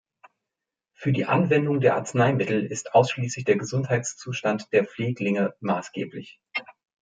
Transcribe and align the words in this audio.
Für 0.95 1.13
die 1.13 1.25
Anwendung 1.25 1.79
der 1.79 1.93
Arzneimittel 1.93 2.65
ist 2.65 2.95
ausschließlich 2.95 3.45
der 3.45 3.57
Gesundheitszustand 3.59 4.65
der 4.73 4.85
Pfleglinge 4.85 5.53
maßgeblich. 5.59 6.39